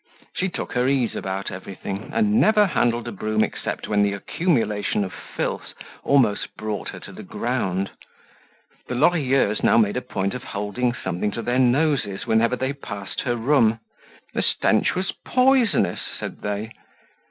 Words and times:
She 0.33 0.49
took 0.49 0.71
her 0.73 0.87
ease 0.87 1.15
about 1.15 1.51
everything, 1.51 2.09
and 2.11 2.41
never 2.41 2.65
handled 2.65 3.07
a 3.07 3.11
broom 3.11 3.43
except 3.43 3.87
when 3.87 4.01
the 4.01 4.13
accumulation 4.13 5.03
of 5.03 5.13
filth 5.13 5.75
almost 6.03 6.57
brought 6.57 6.89
her 6.89 6.99
to 7.01 7.11
the 7.11 7.21
ground. 7.21 7.91
The 8.87 8.95
Lorilleuxs 8.95 9.61
now 9.63 9.77
made 9.77 9.97
a 9.97 10.01
point 10.01 10.33
of 10.33 10.43
holding 10.43 10.95
something 10.95 11.29
to 11.33 11.43
their 11.43 11.59
noses 11.59 12.25
whenever 12.25 12.55
they 12.55 12.73
passed 12.73 13.21
her 13.21 13.35
room; 13.35 13.79
the 14.33 14.41
stench 14.41 14.95
was 14.95 15.11
poisonous, 15.23 16.01
said 16.19 16.41
they. 16.41 16.71